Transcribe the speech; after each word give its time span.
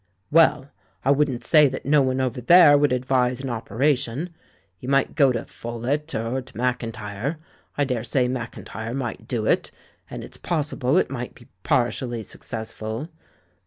"Well, 0.31 0.71
I 1.05 1.11
wouldn't 1.11 1.43
say 1.45 1.67
that 1.67 1.85
no 1.85 2.01
one 2.01 2.19
over 2.19 2.41
there 2.41 2.75
would 2.75 2.91
advise 2.91 3.41
an 3.41 3.51
operation. 3.51 4.31
You 4.79 4.89
might 4.89 5.13
go 5.13 5.31
to 5.31 5.45
Pholett, 5.45 6.15
or 6.15 6.41
to 6.41 6.57
Maclntyre— 6.57 7.37
I 7.77 7.83
daresay 7.85 8.27
JNIacIntjTe 8.27 8.95
might 8.95 9.27
do 9.27 9.45
it— 9.45 9.69
and 10.09 10.23
it's 10.23 10.37
possible 10.37 10.97
it 10.97 11.11
might 11.11 11.35
be 11.35 11.49
partially 11.61 12.23
successful. 12.23 13.09